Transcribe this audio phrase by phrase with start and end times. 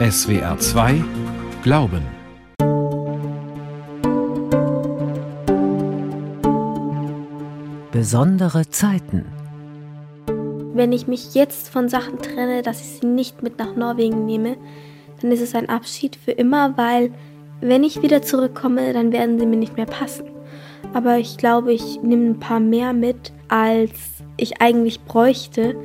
[0.00, 1.04] SWR 2
[1.62, 2.00] Glauben.
[7.92, 9.26] Besondere Zeiten.
[10.72, 14.56] Wenn ich mich jetzt von Sachen trenne, dass ich sie nicht mit nach Norwegen nehme,
[15.20, 17.12] dann ist es ein Abschied für immer, weil
[17.60, 20.30] wenn ich wieder zurückkomme, dann werden sie mir nicht mehr passen.
[20.94, 25.76] Aber ich glaube, ich nehme ein paar mehr mit, als ich eigentlich bräuchte,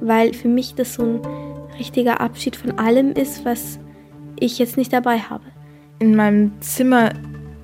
[0.00, 1.47] weil für mich das so ein
[1.78, 3.78] richtiger Abschied von allem ist, was
[4.38, 5.44] ich jetzt nicht dabei habe.
[5.98, 7.12] In meinem Zimmer,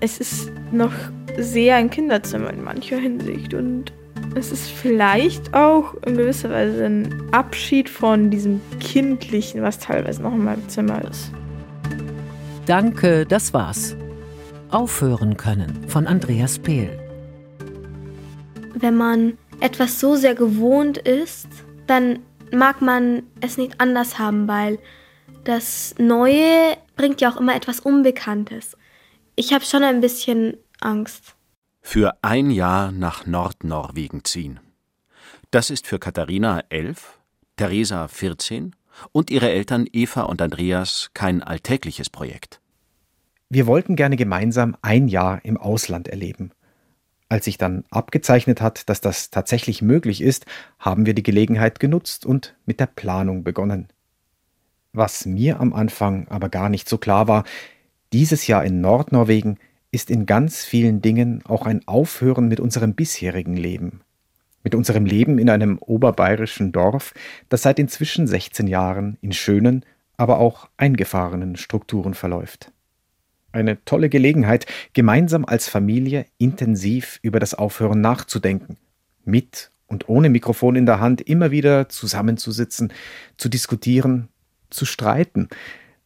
[0.00, 0.92] es ist noch
[1.38, 3.92] sehr ein Kinderzimmer in mancher Hinsicht und
[4.36, 10.32] es ist vielleicht auch in gewisser Weise ein Abschied von diesem Kindlichen, was teilweise noch
[10.32, 11.30] in meinem Zimmer ist.
[12.66, 13.96] Danke, das war's.
[14.70, 16.98] Aufhören können von Andreas Pehl.
[18.74, 21.48] Wenn man etwas so sehr gewohnt ist,
[21.86, 22.20] dann
[22.52, 24.78] mag man es nicht anders haben, weil
[25.44, 28.76] das Neue bringt ja auch immer etwas Unbekanntes.
[29.36, 31.34] Ich habe schon ein bisschen Angst.
[31.80, 34.60] Für ein Jahr nach Nordnorwegen ziehen.
[35.50, 37.18] Das ist für Katharina elf,
[37.56, 38.74] Theresa 14
[39.12, 42.60] und ihre Eltern Eva und Andreas kein alltägliches Projekt.
[43.50, 46.52] Wir wollten gerne gemeinsam ein Jahr im Ausland erleben.
[47.28, 50.46] Als sich dann abgezeichnet hat, dass das tatsächlich möglich ist,
[50.78, 53.88] haben wir die Gelegenheit genutzt und mit der Planung begonnen.
[54.92, 57.44] Was mir am Anfang aber gar nicht so klar war,
[58.12, 59.58] dieses Jahr in Nordnorwegen
[59.90, 64.02] ist in ganz vielen Dingen auch ein Aufhören mit unserem bisherigen Leben.
[64.62, 67.14] Mit unserem Leben in einem oberbayerischen Dorf,
[67.48, 69.84] das seit inzwischen 16 Jahren in schönen,
[70.16, 72.72] aber auch eingefahrenen Strukturen verläuft.
[73.54, 78.78] Eine tolle Gelegenheit, gemeinsam als Familie intensiv über das Aufhören nachzudenken,
[79.24, 82.92] mit und ohne Mikrofon in der Hand immer wieder zusammenzusitzen,
[83.36, 84.28] zu diskutieren,
[84.70, 85.48] zu streiten.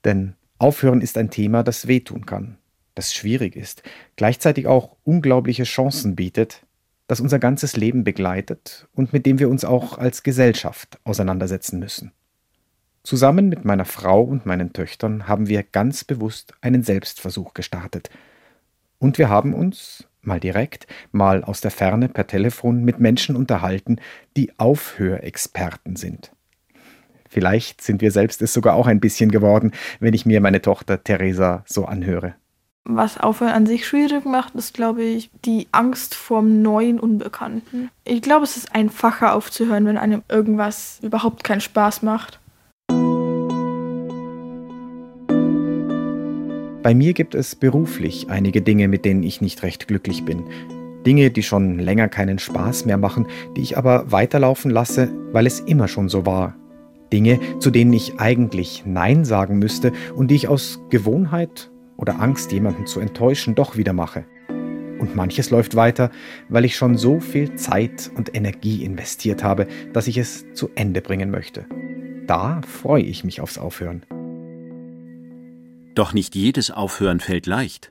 [0.04, 2.58] Denn Aufhören ist ein Thema, das wehtun kann,
[2.94, 3.82] das schwierig ist,
[4.16, 6.66] gleichzeitig auch unglaubliche Chancen bietet,
[7.06, 12.12] das unser ganzes Leben begleitet und mit dem wir uns auch als Gesellschaft auseinandersetzen müssen.
[13.02, 18.10] Zusammen mit meiner Frau und meinen Töchtern haben wir ganz bewusst einen Selbstversuch gestartet.
[18.98, 23.96] Und wir haben uns, mal direkt, mal aus der Ferne per Telefon mit Menschen unterhalten,
[24.36, 26.32] die Aufhörexperten sind.
[27.28, 31.02] Vielleicht sind wir selbst es sogar auch ein bisschen geworden, wenn ich mir meine Tochter
[31.02, 32.34] Theresa so anhöre.
[32.90, 37.90] Was Aufhören an sich schwierig macht, ist, glaube ich, die Angst vorm neuen Unbekannten.
[38.04, 42.40] Ich glaube, es ist einfacher aufzuhören, wenn einem irgendwas überhaupt keinen Spaß macht.
[46.82, 50.44] Bei mir gibt es beruflich einige Dinge, mit denen ich nicht recht glücklich bin.
[51.04, 55.58] Dinge, die schon länger keinen Spaß mehr machen, die ich aber weiterlaufen lasse, weil es
[55.60, 56.54] immer schon so war.
[57.12, 62.52] Dinge, zu denen ich eigentlich Nein sagen müsste und die ich aus Gewohnheit oder Angst,
[62.52, 64.24] jemanden zu enttäuschen, doch wieder mache.
[65.00, 66.10] Und manches läuft weiter,
[66.48, 71.00] weil ich schon so viel Zeit und Energie investiert habe, dass ich es zu Ende
[71.00, 71.66] bringen möchte.
[72.26, 74.04] Da freue ich mich aufs Aufhören.
[75.98, 77.90] Doch nicht jedes Aufhören fällt leicht.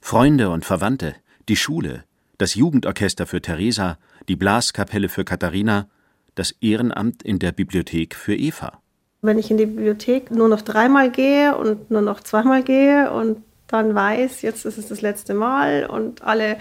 [0.00, 1.14] Freunde und Verwandte,
[1.48, 2.02] die Schule,
[2.38, 5.86] das Jugendorchester für Theresa, die Blaskapelle für Katharina,
[6.34, 8.82] das Ehrenamt in der Bibliothek für Eva.
[9.22, 13.44] Wenn ich in die Bibliothek nur noch dreimal gehe und nur noch zweimal gehe und
[13.68, 16.56] dann weiß, jetzt ist es das letzte Mal und alle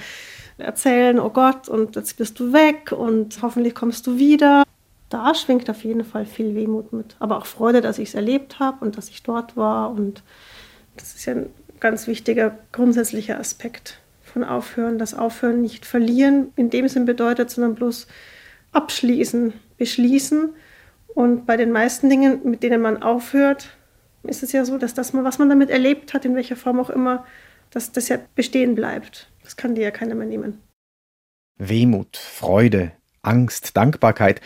[0.60, 4.62] erzählen, oh Gott, und jetzt bist du weg und hoffentlich kommst du wieder.
[5.10, 8.60] Da schwingt auf jeden Fall viel Wehmut mit, aber auch Freude, dass ich es erlebt
[8.60, 10.22] habe und dass ich dort war und
[10.98, 14.98] das ist ja ein ganz wichtiger grundsätzlicher Aspekt von Aufhören.
[14.98, 18.08] Das Aufhören nicht verlieren in dem Sinn bedeutet, sondern bloß
[18.72, 20.50] abschließen, beschließen.
[21.08, 23.70] Und bei den meisten Dingen, mit denen man aufhört,
[24.24, 26.90] ist es ja so, dass das, was man damit erlebt hat, in welcher Form auch
[26.90, 27.26] immer,
[27.70, 29.32] dass das ja bestehen bleibt.
[29.44, 30.62] Das kann dir ja keiner mehr nehmen.
[31.58, 32.92] Wehmut, Freude,
[33.22, 34.42] Angst, Dankbarkeit,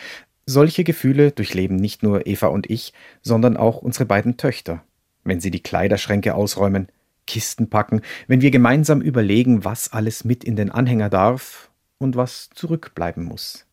[0.46, 4.84] solche Gefühle durchleben nicht nur Eva und ich, sondern auch unsere beiden Töchter
[5.24, 6.88] wenn sie die Kleiderschränke ausräumen,
[7.26, 12.50] Kisten packen, wenn wir gemeinsam überlegen, was alles mit in den Anhänger darf und was
[12.54, 13.66] zurückbleiben muss.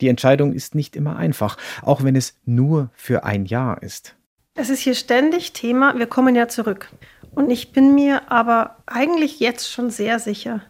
[0.00, 4.16] Die Entscheidung ist nicht immer einfach, auch wenn es nur für ein Jahr ist.
[4.54, 6.90] Es ist hier ständig Thema, wir kommen ja zurück.
[7.34, 10.60] Und ich bin mir aber eigentlich jetzt schon sehr sicher,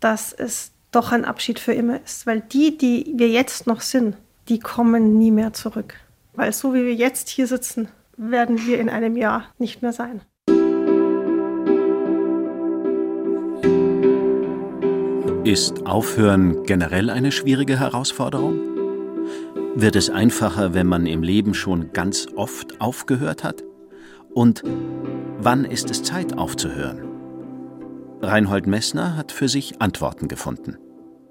[0.00, 4.16] dass es doch ein Abschied für immer ist, weil die, die wir jetzt noch sind,
[4.48, 5.94] die kommen nie mehr zurück.
[6.34, 10.20] Weil so wie wir jetzt hier sitzen, werden wir in einem Jahr nicht mehr sein.
[15.44, 18.58] Ist Aufhören generell eine schwierige Herausforderung?
[19.76, 23.62] Wird es einfacher, wenn man im Leben schon ganz oft aufgehört hat?
[24.34, 24.64] Und
[25.38, 27.02] wann ist es Zeit aufzuhören?
[28.22, 30.78] Reinhold Messner hat für sich Antworten gefunden.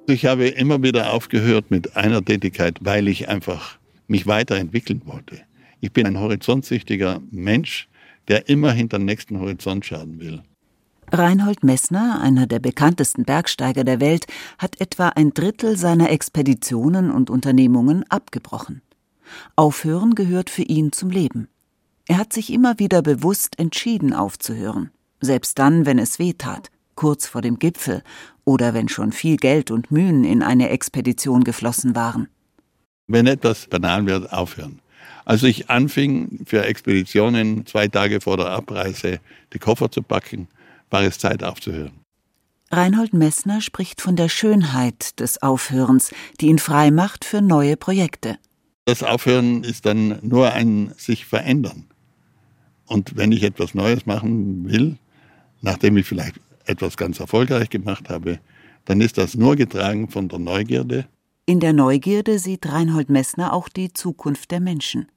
[0.08, 5.42] Ich habe immer wieder aufgehört mit einer Tätigkeit, weil ich einfach mich weiterentwickeln wollte.
[5.82, 7.88] Ich bin ein horizontsüchtiger Mensch,
[8.28, 10.42] der immer hinter den nächsten Horizont schauen will.
[11.12, 14.26] Reinhold Messner, einer der bekanntesten Bergsteiger der Welt,
[14.58, 18.82] hat etwa ein Drittel seiner Expeditionen und Unternehmungen abgebrochen.
[19.56, 21.48] Aufhören gehört für ihn zum Leben.
[22.08, 27.28] Er hat sich immer wieder bewusst entschieden aufzuhören, selbst dann, wenn es weh tat, kurz
[27.28, 28.04] vor dem Gipfel
[28.44, 32.28] oder wenn schon viel Geld und Mühen in eine Expedition geflossen waren.
[33.08, 34.80] Wenn etwas banal wird, aufhören.
[35.26, 39.20] Als ich anfing, für Expeditionen zwei Tage vor der Abreise
[39.54, 40.48] die Koffer zu packen,
[40.92, 42.06] war es Zeit aufzuhören.
[42.72, 48.38] Reinhold Messner spricht von der Schönheit des Aufhörens, die ihn frei macht für neue Projekte.
[48.86, 51.86] Das Aufhören ist dann nur ein sich verändern.
[52.86, 54.98] Und wenn ich etwas Neues machen will,
[55.62, 58.40] nachdem ich vielleicht etwas ganz erfolgreich gemacht habe,
[58.86, 61.08] dann ist das nur getragen von der Neugierde.
[61.48, 65.08] In der Neugierde sieht Reinhold Messner auch die Zukunft der Menschen.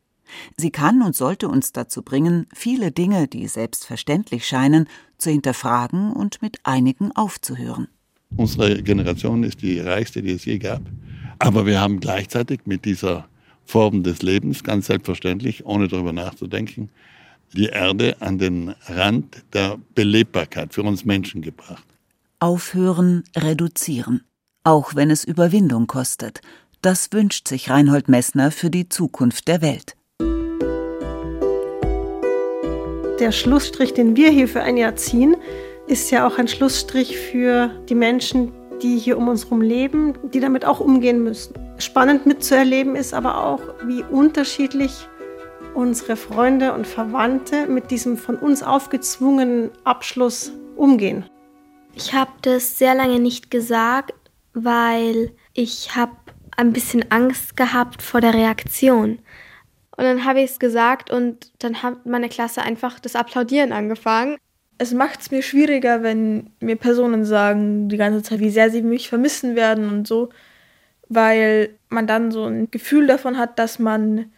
[0.57, 4.89] Sie kann und sollte uns dazu bringen, viele Dinge, die selbstverständlich scheinen,
[5.19, 7.89] zu hinterfragen und mit einigen aufzuhören.
[8.37, 10.83] Unsere Generation ist die reichste, die es je gab.
[11.39, 13.29] Aber wir haben gleichzeitig mit dieser
[13.65, 16.91] Form des Lebens, ganz selbstverständlich, ohne darüber nachzudenken,
[17.55, 21.85] die Erde an den Rand der Belebbarkeit für uns Menschen gebracht.
[22.41, 24.25] Aufhören, reduzieren.
[24.65, 26.41] Auch wenn es Überwindung kostet.
[26.83, 29.98] Das wünscht sich Reinhold Messner für die Zukunft der Welt.
[33.19, 35.37] Der Schlussstrich, den wir hier für ein Jahr ziehen,
[35.89, 40.39] ist ja auch ein Schlussstrich für die Menschen, die hier um uns herum leben, die
[40.39, 41.55] damit auch umgehen müssen.
[41.79, 44.93] Spannend mitzuerleben ist aber auch, wie unterschiedlich
[45.75, 51.25] unsere Freunde und Verwandte mit diesem von uns aufgezwungenen Abschluss umgehen.
[51.97, 54.15] Ich habe das sehr lange nicht gesagt,
[54.55, 56.13] weil ich habe
[56.57, 59.19] ein bisschen Angst gehabt vor der Reaktion.
[59.99, 64.37] Und dann habe ich es gesagt und dann hat meine Klasse einfach das Applaudieren angefangen.
[64.79, 68.83] Es macht es mir schwieriger, wenn mir Personen sagen die ganze Zeit, wie sehr sie
[68.83, 70.29] mich vermissen werden und so,
[71.09, 74.31] weil man dann so ein Gefühl davon hat, dass man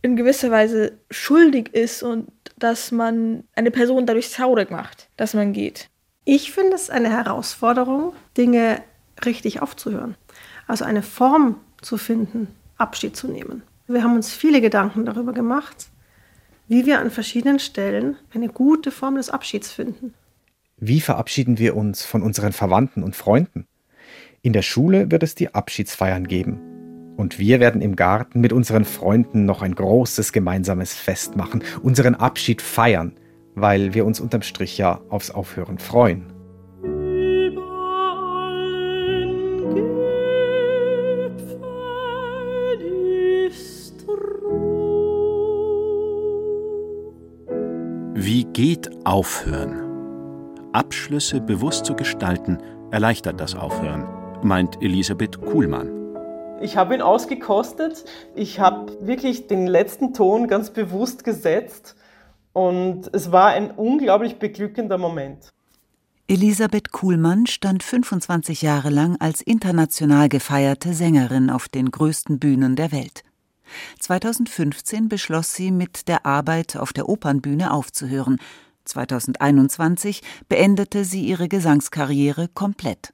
[0.00, 5.52] in gewisser Weise schuldig ist und dass man eine Person dadurch traurig macht, dass man
[5.52, 5.90] geht.
[6.24, 8.80] Ich finde es eine Herausforderung, Dinge
[9.22, 10.14] richtig aufzuhören.
[10.66, 12.48] Also eine Form zu finden,
[12.78, 13.64] Abschied zu nehmen.
[13.86, 15.88] Wir haben uns viele Gedanken darüber gemacht,
[16.68, 20.14] wie wir an verschiedenen Stellen eine gute Form des Abschieds finden.
[20.78, 23.66] Wie verabschieden wir uns von unseren Verwandten und Freunden?
[24.40, 27.14] In der Schule wird es die Abschiedsfeiern geben.
[27.16, 32.14] Und wir werden im Garten mit unseren Freunden noch ein großes gemeinsames Fest machen, unseren
[32.14, 33.12] Abschied feiern,
[33.54, 36.33] weil wir uns unterm Strich ja aufs Aufhören freuen.
[48.54, 49.82] Geht Aufhören?
[50.72, 52.58] Abschlüsse bewusst zu gestalten,
[52.92, 54.06] erleichtert das Aufhören,
[54.44, 55.90] meint Elisabeth Kuhlmann.
[56.60, 58.04] Ich habe ihn ausgekostet.
[58.36, 61.96] Ich habe wirklich den letzten Ton ganz bewusst gesetzt
[62.52, 65.48] und es war ein unglaublich beglückender Moment.
[66.28, 72.92] Elisabeth Kuhlmann stand 25 Jahre lang als international gefeierte Sängerin auf den größten Bühnen der
[72.92, 73.24] Welt.
[74.00, 78.38] 2015 beschloss sie, mit der Arbeit auf der Opernbühne aufzuhören.
[78.84, 83.12] 2021 beendete sie ihre Gesangskarriere komplett.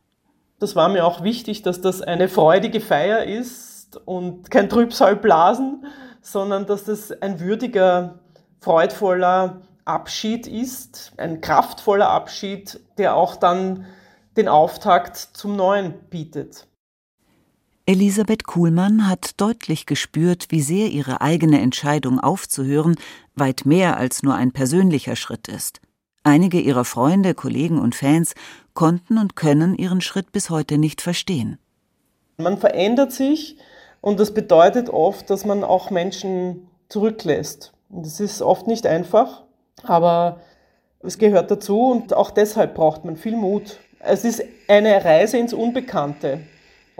[0.58, 5.86] Das war mir auch wichtig, dass das eine freudige Feier ist und kein Trübsalblasen,
[6.20, 8.18] sondern dass das ein würdiger,
[8.60, 13.86] freudvoller Abschied ist, ein kraftvoller Abschied, der auch dann
[14.36, 16.66] den Auftakt zum Neuen bietet.
[17.90, 22.94] Elisabeth Kuhlmann hat deutlich gespürt, wie sehr ihre eigene Entscheidung aufzuhören
[23.34, 25.80] weit mehr als nur ein persönlicher Schritt ist.
[26.22, 28.34] Einige ihrer Freunde, Kollegen und Fans
[28.74, 31.58] konnten und können ihren Schritt bis heute nicht verstehen.
[32.36, 33.56] Man verändert sich
[34.00, 37.72] und das bedeutet oft, dass man auch Menschen zurücklässt.
[37.88, 39.42] Das ist oft nicht einfach,
[39.82, 40.38] aber
[41.00, 43.78] es gehört dazu und auch deshalb braucht man viel Mut.
[43.98, 46.38] Es ist eine Reise ins Unbekannte.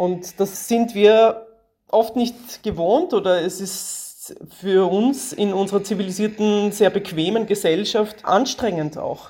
[0.00, 1.46] Und das sind wir
[1.88, 8.96] oft nicht gewohnt oder es ist für uns in unserer zivilisierten, sehr bequemen Gesellschaft anstrengend
[8.96, 9.28] auch.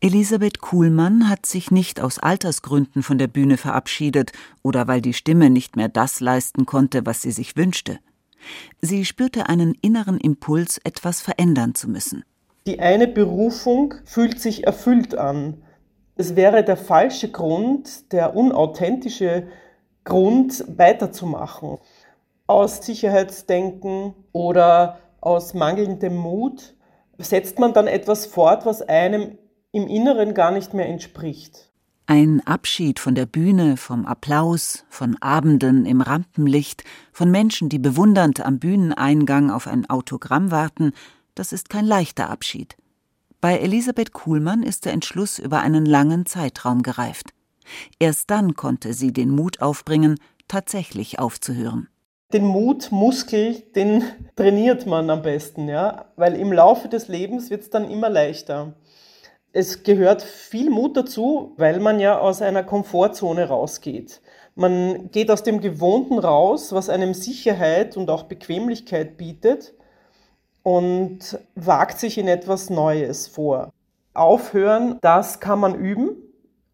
[0.00, 5.50] Elisabeth Kuhlmann hat sich nicht aus Altersgründen von der Bühne verabschiedet oder weil die Stimme
[5.50, 7.98] nicht mehr das leisten konnte, was sie sich wünschte.
[8.80, 12.24] Sie spürte einen inneren Impuls, etwas verändern zu müssen.
[12.66, 15.62] Die eine Berufung fühlt sich erfüllt an.
[16.16, 19.48] Es wäre der falsche Grund, der unauthentische
[20.08, 21.78] Grund, weiterzumachen.
[22.46, 26.74] Aus Sicherheitsdenken oder aus mangelndem Mut
[27.18, 29.36] setzt man dann etwas fort, was einem
[29.70, 31.70] im Inneren gar nicht mehr entspricht.
[32.06, 38.40] Ein Abschied von der Bühne, vom Applaus, von Abenden im Rampenlicht, von Menschen, die bewundernd
[38.40, 40.92] am Bühneneingang auf ein Autogramm warten,
[41.34, 42.78] das ist kein leichter Abschied.
[43.42, 47.34] Bei Elisabeth Kuhlmann ist der Entschluss über einen langen Zeitraum gereift.
[47.98, 51.88] Erst dann konnte sie den Mut aufbringen, tatsächlich aufzuhören.
[52.32, 54.04] Den Mutmuskel, den
[54.36, 58.74] trainiert man am besten, ja, weil im Laufe des Lebens wird es dann immer leichter.
[59.52, 64.20] Es gehört viel Mut dazu, weil man ja aus einer Komfortzone rausgeht.
[64.54, 69.72] Man geht aus dem Gewohnten raus, was einem Sicherheit und auch Bequemlichkeit bietet
[70.62, 73.72] und wagt sich in etwas Neues vor.
[74.12, 76.17] Aufhören, das kann man üben.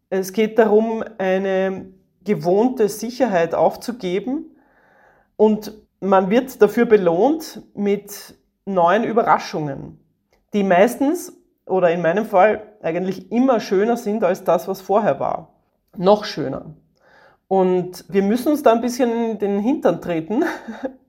[0.09, 1.87] Es geht darum, eine
[2.23, 4.55] gewohnte Sicherheit aufzugeben
[5.35, 8.35] und man wird dafür belohnt mit
[8.65, 9.99] neuen Überraschungen,
[10.53, 11.33] die meistens
[11.65, 15.55] oder in meinem Fall eigentlich immer schöner sind als das, was vorher war.
[15.97, 16.75] Noch schöner.
[17.47, 20.43] Und wir müssen uns da ein bisschen in den Hintern treten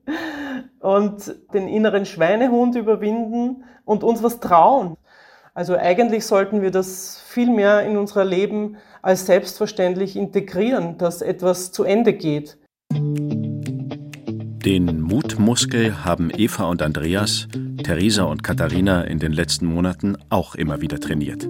[0.79, 4.97] und den inneren Schweinehund überwinden und uns was trauen.
[5.57, 11.71] Also eigentlich sollten wir das viel mehr in unser Leben als selbstverständlich integrieren, dass etwas
[11.71, 12.59] zu Ende geht.
[14.63, 17.47] Den Mutmuskel haben Eva und Andreas,
[17.83, 21.49] Theresa und Katharina in den letzten Monaten auch immer wieder trainiert.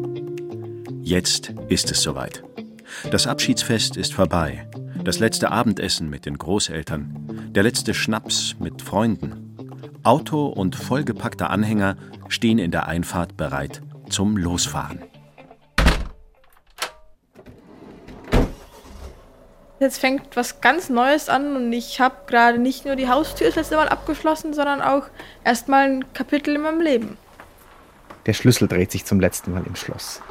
[1.02, 2.44] Jetzt ist es soweit.
[3.12, 4.70] Das Abschiedsfest ist vorbei.
[5.04, 7.50] Das letzte Abendessen mit den Großeltern.
[7.54, 9.54] Der letzte Schnaps mit Freunden.
[10.04, 11.98] Auto und vollgepackter Anhänger
[12.30, 15.04] stehen in der Einfahrt bereit zum Losfahren.
[19.80, 23.56] Jetzt fängt was ganz Neues an und ich habe gerade nicht nur die Haustür das
[23.56, 25.04] letzte Mal abgeschlossen, sondern auch
[25.44, 27.18] erstmal ein Kapitel in meinem Leben.
[28.26, 30.22] Der Schlüssel dreht sich zum letzten Mal im Schloss.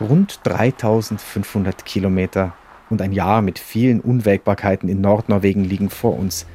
[0.00, 2.54] Rund 3500 Kilometer
[2.88, 6.46] und ein Jahr mit vielen Unwägbarkeiten in Nordnorwegen liegen vor uns.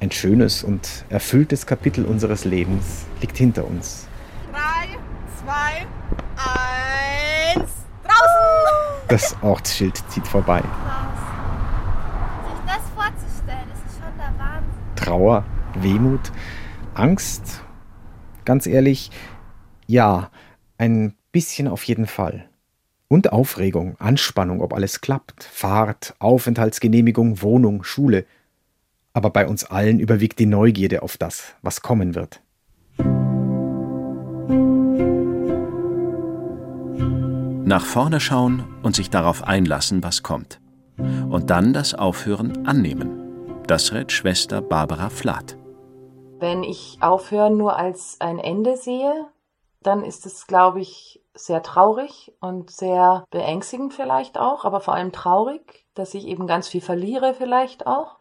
[0.00, 4.08] Ein schönes und erfülltes Kapitel unseres Lebens liegt hinter uns.
[9.08, 10.62] Das Ortsschild zieht vorbei.
[14.96, 16.32] Trauer, Wehmut,
[16.92, 17.62] Angst?
[18.44, 19.10] Ganz ehrlich,
[19.86, 20.30] ja,
[20.76, 22.50] ein bisschen auf jeden Fall.
[23.08, 28.26] Und Aufregung, Anspannung, ob alles klappt, Fahrt, Aufenthaltsgenehmigung, Wohnung, Schule.
[29.14, 32.42] Aber bei uns allen überwiegt die Neugierde auf das, was kommen wird.
[37.68, 40.58] Nach vorne schauen und sich darauf einlassen, was kommt.
[40.96, 43.62] Und dann das Aufhören annehmen.
[43.66, 45.58] Das rät Schwester Barbara Flath.
[46.38, 49.26] Wenn ich Aufhören nur als ein Ende sehe,
[49.82, 55.12] dann ist es, glaube ich, sehr traurig und sehr beängstigend vielleicht auch, aber vor allem
[55.12, 58.16] traurig, dass ich eben ganz viel verliere vielleicht auch.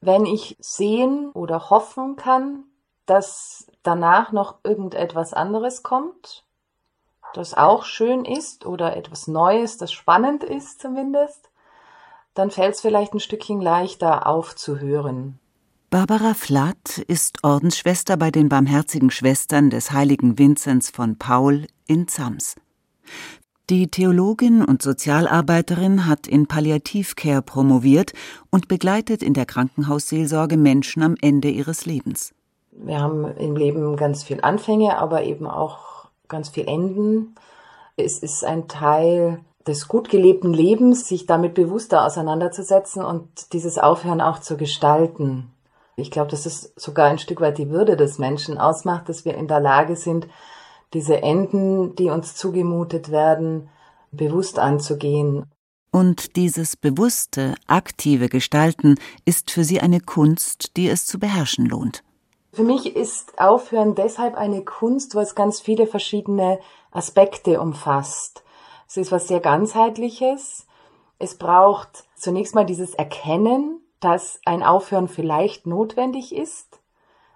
[0.00, 2.64] Wenn ich sehen oder hoffen kann,
[3.06, 6.45] dass danach noch irgendetwas anderes kommt,
[7.34, 11.50] das auch schön ist oder etwas Neues, das spannend ist zumindest,
[12.34, 15.38] dann fällt es vielleicht ein Stückchen leichter aufzuhören.
[15.88, 22.56] Barbara Flatt ist Ordensschwester bei den Barmherzigen Schwestern des heiligen Vinzenz von Paul in Zams.
[23.70, 28.12] Die Theologin und Sozialarbeiterin hat in Palliativcare promoviert
[28.50, 32.32] und begleitet in der Krankenhausseelsorge Menschen am Ende ihres Lebens.
[32.70, 35.95] Wir haben im Leben ganz viel Anfänge, aber eben auch
[36.28, 37.34] ganz viel Enden.
[37.96, 44.20] Es ist ein Teil des gut gelebten Lebens, sich damit bewusster auseinanderzusetzen und dieses Aufhören
[44.20, 45.50] auch zu gestalten.
[45.96, 49.34] Ich glaube, dass es sogar ein Stück weit die Würde des Menschen ausmacht, dass wir
[49.34, 50.28] in der Lage sind,
[50.92, 53.68] diese Enden, die uns zugemutet werden,
[54.12, 55.46] bewusst anzugehen.
[55.90, 62.04] Und dieses bewusste, aktive Gestalten ist für sie eine Kunst, die es zu beherrschen lohnt.
[62.56, 66.58] Für mich ist Aufhören deshalb eine Kunst, es ganz viele verschiedene
[66.90, 68.44] Aspekte umfasst.
[68.88, 70.66] Es ist was sehr ganzheitliches.
[71.18, 76.80] Es braucht zunächst mal dieses Erkennen, dass ein Aufhören vielleicht notwendig ist.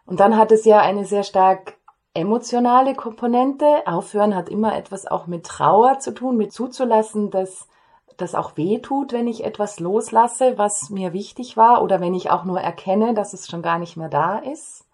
[0.06, 1.76] Und dann hat es ja eine sehr stark
[2.14, 3.86] emotionale Komponente.
[3.86, 7.68] Aufhören hat immer etwas auch mit Trauer zu tun, mit zuzulassen, dass
[8.16, 12.30] das auch weh tut, wenn ich etwas loslasse, was mir wichtig war, oder wenn ich
[12.30, 14.86] auch nur erkenne, dass es schon gar nicht mehr da ist.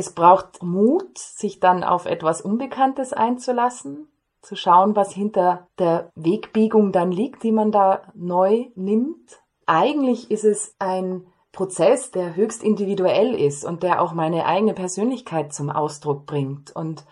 [0.00, 4.08] Es braucht Mut, sich dann auf etwas Unbekanntes einzulassen,
[4.40, 9.42] zu schauen, was hinter der Wegbiegung dann liegt, die man da neu nimmt.
[9.66, 15.52] Eigentlich ist es ein Prozess, der höchst individuell ist und der auch meine eigene Persönlichkeit
[15.52, 17.04] zum Ausdruck bringt und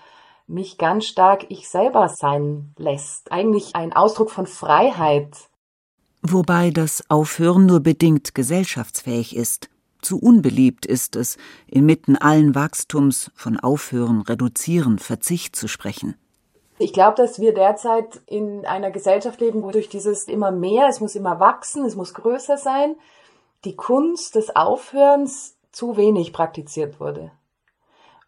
[0.46, 3.30] mich ganz stark ich selber sein lässt.
[3.30, 5.36] Eigentlich ein Ausdruck von Freiheit.
[6.22, 9.68] Wobei das Aufhören nur bedingt gesellschaftsfähig ist.
[10.00, 11.36] Zu unbeliebt ist es,
[11.66, 16.16] inmitten allen Wachstums von Aufhören, Reduzieren, Verzicht zu sprechen.
[16.78, 21.00] Ich glaube, dass wir derzeit in einer Gesellschaft leben, wo durch dieses immer mehr, es
[21.00, 22.94] muss immer wachsen, es muss größer sein,
[23.64, 27.32] die Kunst des Aufhörens zu wenig praktiziert wurde.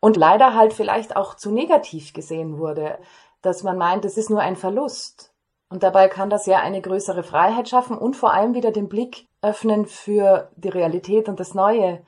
[0.00, 2.98] Und leider halt vielleicht auch zu negativ gesehen wurde,
[3.42, 5.29] dass man meint, es ist nur ein Verlust.
[5.70, 9.28] Und dabei kann das ja eine größere Freiheit schaffen und vor allem wieder den Blick
[9.40, 12.02] öffnen für die Realität und das Neue.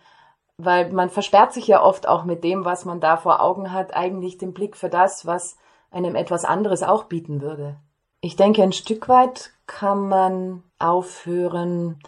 [0.58, 3.94] Weil man versperrt sich ja oft auch mit dem, was man da vor Augen hat,
[3.94, 5.56] eigentlich den Blick für das, was
[5.92, 7.76] einem etwas anderes auch bieten würde.
[8.20, 12.00] Ich denke, ein Stück weit kann man aufhören,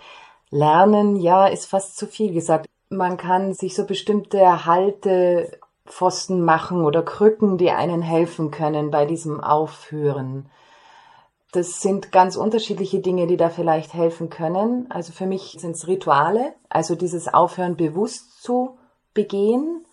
[0.51, 2.67] lernen, ja, ist fast zu viel gesagt.
[2.89, 9.41] Man kann sich so bestimmte Haltepfosten machen oder Krücken, die einen helfen können bei diesem
[9.43, 10.51] Aufhören.
[11.55, 14.91] Das sind ganz unterschiedliche Dinge, die da vielleicht helfen können.
[14.91, 18.77] Also für mich sind es Rituale, also dieses Aufhören bewusst zu
[19.15, 19.87] begehen,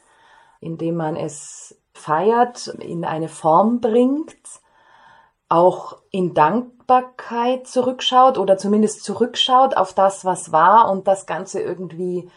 [0.60, 4.36] indem man es feiert, in eine Form bringt,
[5.50, 12.28] auch in Dankbarkeit zurückschaut oder zumindest zurückschaut auf das, was war und das Ganze irgendwie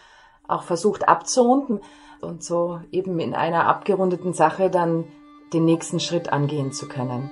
[0.47, 1.81] auch versucht abzurunden
[2.21, 5.07] und so eben in einer abgerundeten Sache dann
[5.55, 7.31] den nächsten Schritt angehen zu können.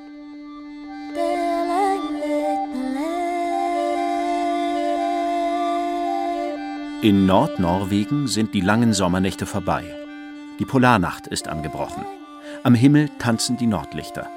[7.04, 9.82] In Nordnorwegen sind die langen Sommernächte vorbei.
[10.60, 12.04] Die Polarnacht ist angebrochen.
[12.62, 14.30] Am Himmel tanzen die Nordlichter.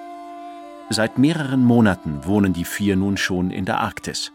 [0.89, 4.31] Seit mehreren Monaten wohnen die vier nun schon in der Arktis.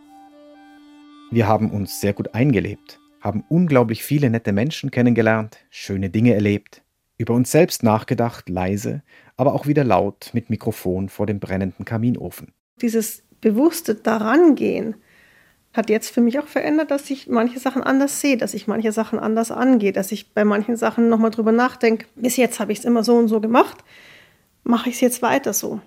[1.33, 6.85] Wir haben uns sehr gut eingelebt, haben unglaublich viele nette Menschen kennengelernt, schöne Dinge erlebt,
[7.19, 9.03] über uns selbst nachgedacht, leise,
[9.37, 12.53] aber auch wieder laut mit Mikrofon vor dem brennenden Kaminofen.
[12.81, 14.95] Dieses bewusste Darangehen
[15.73, 18.91] hat jetzt für mich auch verändert, dass ich manche Sachen anders sehe, dass ich manche
[18.93, 22.07] Sachen anders angehe, dass ich bei manchen Sachen nochmal drüber nachdenke.
[22.17, 23.79] Bis jetzt habe ich es immer so und so gemacht,
[24.65, 25.81] mache ich es jetzt weiter so.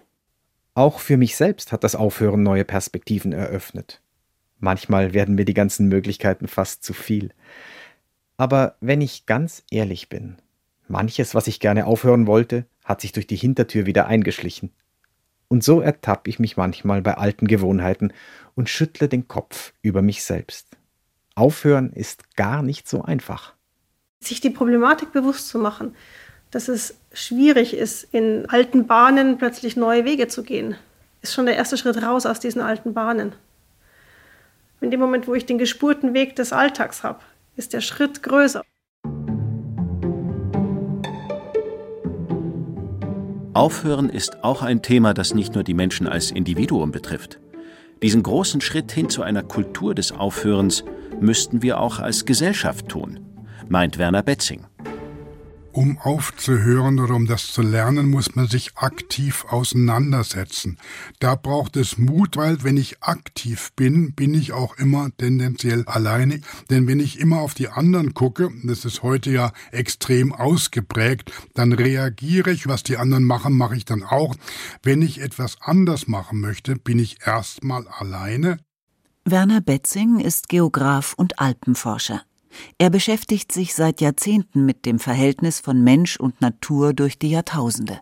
[0.74, 4.02] Auch für mich selbst hat das Aufhören neue Perspektiven eröffnet.
[4.60, 7.32] Manchmal werden mir die ganzen Möglichkeiten fast zu viel.
[8.38, 10.38] Aber wenn ich ganz ehrlich bin,
[10.88, 14.72] manches, was ich gerne aufhören wollte, hat sich durch die Hintertür wieder eingeschlichen.
[15.54, 18.12] Und so ertappe ich mich manchmal bei alten Gewohnheiten
[18.56, 20.66] und schüttle den Kopf über mich selbst.
[21.36, 23.54] Aufhören ist gar nicht so einfach.
[24.20, 25.96] Sich die Problematik bewusst zu machen,
[26.50, 30.76] dass es schwierig ist, in alten Bahnen plötzlich neue Wege zu gehen,
[31.22, 33.34] ist schon der erste Schritt raus aus diesen alten Bahnen.
[34.82, 37.20] In dem Moment, wo ich den gespurten Weg des Alltags habe,
[37.58, 38.64] ist der Schritt größer.
[43.56, 47.40] Aufhören ist auch ein Thema, das nicht nur die Menschen als Individuum betrifft.
[48.02, 50.84] Diesen großen Schritt hin zu einer Kultur des Aufhörens
[51.22, 53.20] müssten wir auch als Gesellschaft tun,
[53.70, 54.66] meint Werner Betzing.
[55.74, 60.78] Um aufzuhören oder um das zu lernen, muss man sich aktiv auseinandersetzen.
[61.18, 66.42] Da braucht es Mut, weil wenn ich aktiv bin, bin ich auch immer tendenziell alleine.
[66.70, 71.74] Denn wenn ich immer auf die anderen gucke, das ist heute ja extrem ausgeprägt, dann
[71.74, 74.36] reagiere ich, was die anderen machen, mache ich dann auch.
[74.84, 78.60] Wenn ich etwas anders machen möchte, bin ich erstmal alleine.
[79.26, 82.22] Werner Betzing ist Geograf und Alpenforscher.
[82.78, 88.00] Er beschäftigt sich seit Jahrzehnten mit dem Verhältnis von Mensch und Natur durch die Jahrtausende.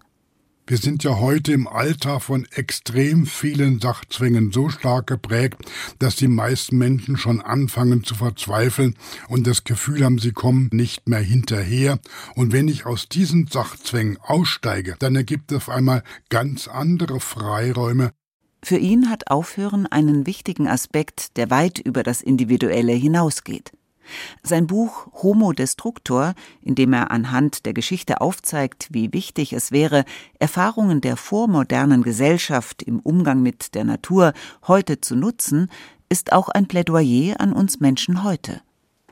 [0.71, 5.57] Wir sind ja heute im Alter von extrem vielen Sachzwängen so stark geprägt,
[5.99, 8.95] dass die meisten Menschen schon anfangen zu verzweifeln
[9.27, 11.99] und das Gefühl haben, sie kommen nicht mehr hinterher.
[12.35, 18.11] Und wenn ich aus diesen Sachzwängen aussteige, dann ergibt es auf einmal ganz andere Freiräume.
[18.63, 23.71] Für ihn hat Aufhören einen wichtigen Aspekt, der weit über das Individuelle hinausgeht.
[24.43, 30.05] Sein Buch Homo Destructor, in dem er anhand der Geschichte aufzeigt, wie wichtig es wäre,
[30.39, 34.33] Erfahrungen der vormodernen Gesellschaft im Umgang mit der Natur
[34.67, 35.69] heute zu nutzen,
[36.09, 38.61] ist auch ein Plädoyer an uns Menschen heute.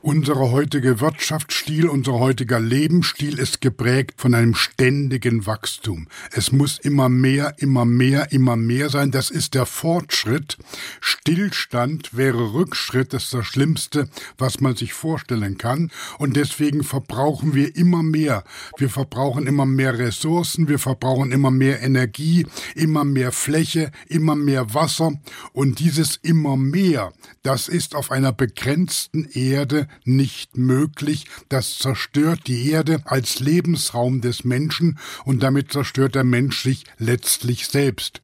[0.02, 6.08] Unser heutiger Wirtschaftsstil, unser heutiger Lebensstil ist geprägt von einem ständigen Wachstum.
[6.32, 9.10] Es muss immer mehr, immer mehr, immer mehr sein.
[9.10, 10.56] Das ist der Fortschritt.
[11.02, 13.12] Stillstand wäre Rückschritt.
[13.12, 14.08] Das ist das Schlimmste,
[14.38, 15.90] was man sich vorstellen kann.
[16.16, 18.44] Und deswegen verbrauchen wir immer mehr.
[18.78, 20.66] Wir verbrauchen immer mehr Ressourcen.
[20.66, 25.12] Wir verbrauchen immer mehr Energie, immer mehr Fläche, immer mehr Wasser.
[25.52, 31.26] Und dieses immer mehr, das ist auf einer begrenzten Erde nicht möglich.
[31.48, 37.68] Das zerstört die Erde als Lebensraum des Menschen und damit zerstört der Mensch sich letztlich
[37.68, 38.22] selbst.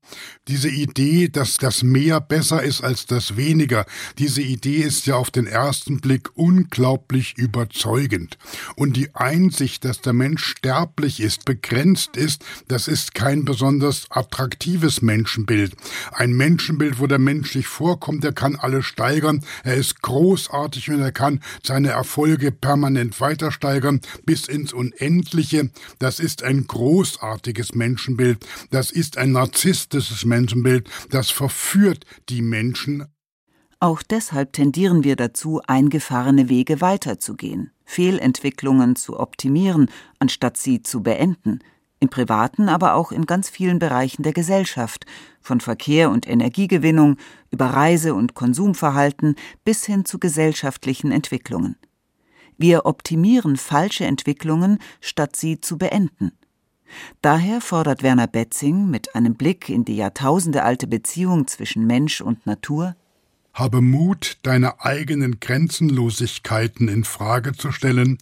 [0.49, 3.85] Diese Idee, dass das Mehr besser ist als das Weniger,
[4.19, 8.39] diese Idee ist ja auf den ersten Blick unglaublich überzeugend.
[8.77, 15.03] Und die Einsicht, dass der Mensch sterblich ist, begrenzt ist, das ist kein besonders attraktives
[15.03, 15.75] Menschenbild.
[16.13, 21.01] Ein Menschenbild, wo der Mensch sich vorkommt, er kann alles steigern, er ist großartig und
[21.01, 25.71] er kann seine Erfolge permanent weiter steigern bis ins Unendliche.
[25.99, 28.47] Das ist ein großartiges Menschenbild.
[28.71, 30.89] Das ist ein narzisstisches Menschenbild.
[31.11, 33.07] Das verführt die Menschen.
[33.79, 41.61] Auch deshalb tendieren wir dazu, eingefahrene Wege weiterzugehen, Fehlentwicklungen zu optimieren, anstatt sie zu beenden–
[42.01, 45.07] im privaten, aber auch in ganz vielen Bereichen der Gesellschaft,
[45.41, 47.17] von Verkehr und Energiegewinnung
[47.51, 51.77] über Reise- und Konsumverhalten bis hin zu gesellschaftlichen Entwicklungen.
[52.59, 56.33] Wir optimieren falsche Entwicklungen, statt sie zu beenden.
[57.21, 62.97] Daher fordert Werner Betzing mit einem Blick in die jahrtausendealte Beziehung zwischen Mensch und Natur
[63.57, 68.19] habe Mut, deine eigenen Grenzenlosigkeiten in Frage zu stellen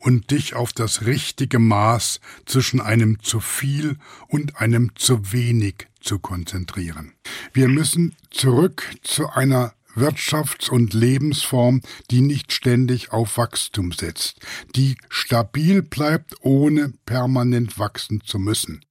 [0.00, 6.18] und dich auf das richtige Maß zwischen einem zu viel und einem zu wenig zu
[6.18, 7.12] konzentrieren.
[7.52, 14.40] Wir müssen zurück zu einer Wirtschafts- und Lebensform, die nicht ständig auf Wachstum setzt,
[14.74, 18.84] die stabil bleibt, ohne permanent wachsen zu müssen.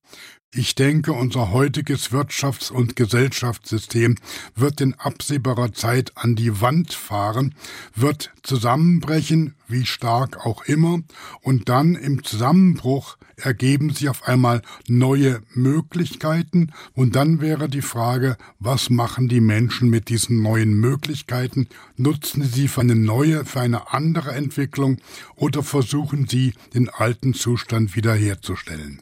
[0.54, 4.16] Ich denke, unser heutiges Wirtschafts- und Gesellschaftssystem
[4.54, 7.56] wird in absehbarer Zeit an die Wand fahren,
[7.96, 11.00] wird zusammenbrechen, wie stark auch immer,
[11.42, 18.36] und dann im Zusammenbruch ergeben sich auf einmal neue Möglichkeiten, und dann wäre die Frage,
[18.60, 21.70] was machen die Menschen mit diesen neuen Möglichkeiten?
[21.96, 24.98] Nutzen sie für eine neue, für eine andere Entwicklung
[25.38, 29.02] oder versuchen sie, den alten Zustand wiederherzustellen?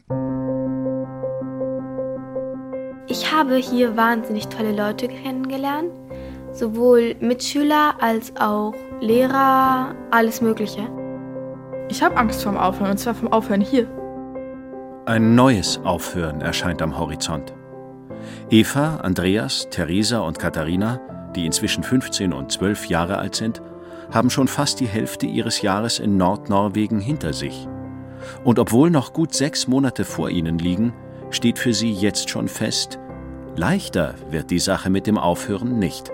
[3.10, 5.90] Ich habe hier wahnsinnig tolle Leute kennengelernt,
[6.52, 10.88] sowohl Mitschüler als auch Lehrer, alles Mögliche.
[11.88, 13.88] Ich habe Angst vorm Aufhören, und zwar vom Aufhören hier.
[15.06, 17.52] Ein neues Aufhören erscheint am Horizont.
[18.48, 21.00] Eva, Andreas, Theresa und Katharina,
[21.34, 23.60] die inzwischen 15 und 12 Jahre alt sind,
[24.12, 27.66] haben schon fast die Hälfte ihres Jahres in Nordnorwegen hinter sich.
[28.44, 30.92] Und obwohl noch gut sechs Monate vor ihnen liegen,
[31.30, 32.98] steht für sie jetzt schon fest,
[33.56, 36.10] leichter wird die Sache mit dem Aufhören nicht.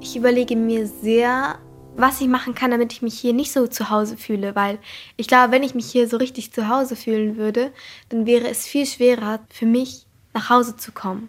[0.00, 1.58] Ich überlege mir sehr,
[1.96, 4.78] was ich machen kann, damit ich mich hier nicht so zu Hause fühle, weil
[5.16, 7.72] ich glaube, wenn ich mich hier so richtig zu Hause fühlen würde,
[8.08, 11.28] dann wäre es viel schwerer für mich, nach Hause zu kommen.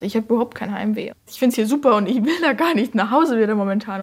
[0.00, 1.12] Ich habe überhaupt kein Heimweh.
[1.28, 4.02] Ich finde es hier super und ich will da gar nicht nach Hause wieder momentan.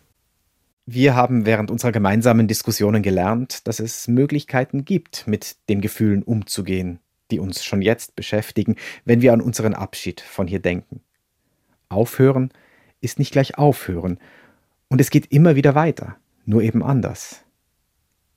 [0.85, 6.99] Wir haben während unserer gemeinsamen Diskussionen gelernt, dass es Möglichkeiten gibt, mit den Gefühlen umzugehen,
[7.31, 11.01] die uns schon jetzt beschäftigen, wenn wir an unseren Abschied von hier denken.
[11.89, 12.51] Aufhören
[13.01, 14.19] ist nicht gleich aufhören,
[14.89, 17.43] und es geht immer wieder weiter, nur eben anders.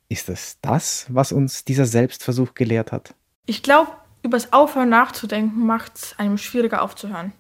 [0.08, 3.14] Ist es das, was uns dieser Selbstversuch gelehrt hat?
[3.46, 3.90] Ich glaube,
[4.22, 7.32] übers Aufhören nachzudenken macht es einem schwieriger aufzuhören.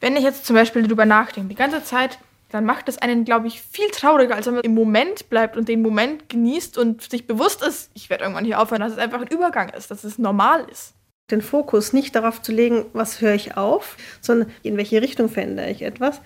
[0.00, 2.18] Wenn ich jetzt zum Beispiel darüber nachdenke, die ganze Zeit,
[2.50, 5.68] dann macht es einen, glaube ich, viel trauriger, als wenn man im Moment bleibt und
[5.68, 9.20] den Moment genießt und sich bewusst ist, ich werde irgendwann hier aufhören, dass es einfach
[9.20, 10.94] ein Übergang ist, dass es normal ist
[11.30, 15.70] den Fokus nicht darauf zu legen, was höre ich auf, sondern in welche Richtung verändere
[15.70, 16.20] ich etwas.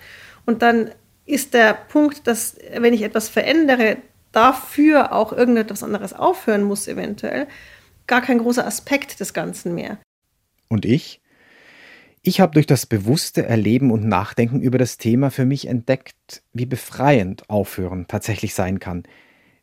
[0.45, 0.91] Und dann
[1.25, 3.97] ist der Punkt, dass wenn ich etwas verändere,
[4.31, 7.47] dafür auch irgendetwas anderes aufhören muss, eventuell,
[8.07, 9.97] gar kein großer Aspekt des Ganzen mehr.
[10.67, 11.21] Und ich?
[12.21, 16.65] Ich habe durch das bewusste Erleben und Nachdenken über das Thema für mich entdeckt, wie
[16.65, 19.03] befreiend Aufhören tatsächlich sein kann,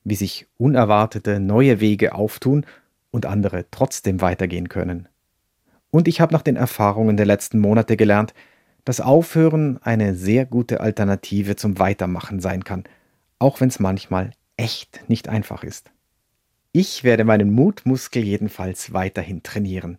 [0.04, 2.66] wie sich unerwartete neue Wege auftun
[3.10, 5.08] und andere trotzdem weitergehen können.
[5.90, 8.34] Und ich habe nach den Erfahrungen der letzten Monate gelernt,
[8.84, 12.84] dass Aufhören eine sehr gute Alternative zum Weitermachen sein kann,
[13.38, 15.90] auch wenn es manchmal echt nicht einfach ist.
[16.72, 19.98] Ich werde meinen Mutmuskel jedenfalls weiterhin trainieren,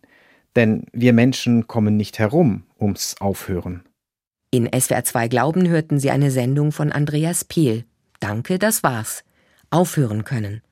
[0.56, 3.82] denn wir Menschen kommen nicht herum ums Aufhören.
[4.50, 7.84] In SWR 2 Glauben hörten Sie eine Sendung von Andreas Pehl.
[8.20, 9.24] Danke, das war's.
[9.70, 10.62] Aufhören können.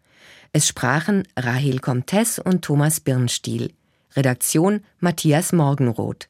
[0.53, 3.73] Es sprachen Rahel Comtes und Thomas Birnstiel.
[4.17, 6.27] Redaktion Matthias Morgenroth.